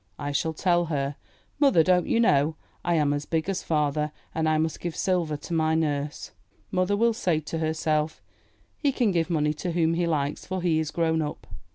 [0.17, 1.15] I shall tell her,
[1.59, 5.37] "Mother, don't you know, I am as big as father, and I must give silver
[5.37, 6.31] to my nurse."
[6.71, 8.19] Mother will say to herself,
[8.79, 11.45] "He can give money to whom he likes, for he is grown up."